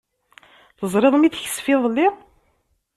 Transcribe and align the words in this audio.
Teẓriḍ 0.79 1.15
mi 1.17 1.29
teksef 1.33 1.65
iḍelli? 1.73 2.07